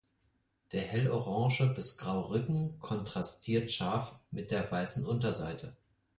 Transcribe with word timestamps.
Der 0.71 0.81
hellorange 0.81 1.75
bis 1.75 1.99
graue 1.99 2.31
Rücken 2.31 2.79
kontrastiert 2.79 3.69
scharf 3.69 4.15
mit 4.31 4.49
der 4.49 4.71
weißen 4.71 5.05
Unterseite. 5.05 5.75